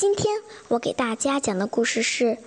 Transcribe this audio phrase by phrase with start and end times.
[0.00, 2.24] 今天我给大家讲的故事是《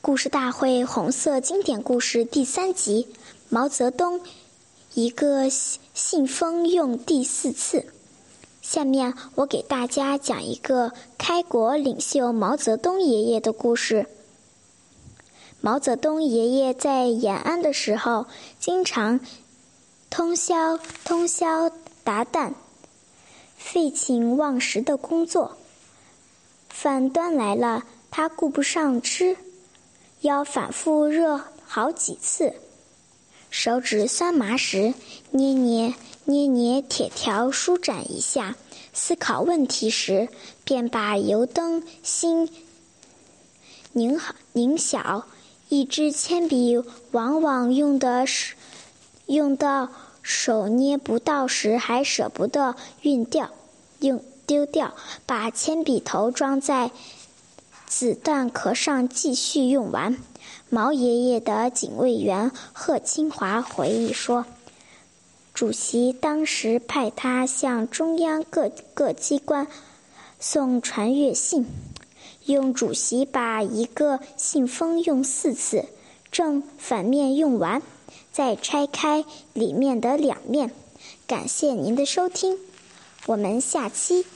[0.00, 3.06] 故事大会红色经典故事》第三集
[3.50, 4.20] 《毛泽东
[4.94, 7.78] 一个信封用第四次》。
[8.62, 14.06] 下面我给大家讲一个开国领袖毛泽东爷爷的故事。
[15.60, 18.26] 毛泽东爷爷在延安的时候，
[18.58, 19.20] 经常
[20.10, 21.70] 通宵通宵
[22.02, 22.54] 达旦，
[23.56, 25.56] 废寝忘食的工作。
[26.86, 27.82] 饭端来了，
[28.12, 29.36] 他顾不上吃，
[30.20, 32.54] 要反复热好几次。
[33.50, 34.94] 手指酸麻时，
[35.32, 35.94] 捏捏
[36.26, 38.54] 捏捏铁条，舒展一下。
[38.92, 40.28] 思考问题时，
[40.62, 42.48] 便把油灯芯
[43.90, 45.26] 拧好拧小。
[45.68, 48.54] 一支铅笔往往用的是
[49.26, 49.88] 用到
[50.22, 53.50] 手捏不到时，还舍不得运掉
[53.98, 54.22] 用。
[54.46, 54.94] 丢掉，
[55.26, 56.90] 把铅笔头装在
[57.86, 60.16] 子弹壳上，继续用完。
[60.68, 64.46] 毛爷爷的警卫员贺清华回忆说
[65.54, 69.66] ：“主席当时派他向中央各个机关
[70.38, 71.66] 送传阅信，
[72.46, 75.86] 用主席把一个信封用四次，
[76.30, 77.82] 正反面用完，
[78.32, 80.70] 再拆开里面的两面。”
[81.26, 82.58] 感谢您的收听。
[83.24, 84.26] 我们下期。